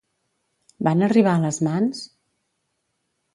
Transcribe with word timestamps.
Van 0.87 1.07
arribar 1.07 1.35
a 1.35 1.43
les 1.43 1.59
mans? 1.67 2.01